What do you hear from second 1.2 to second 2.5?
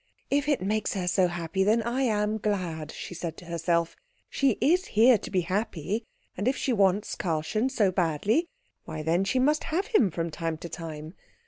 happy, then I am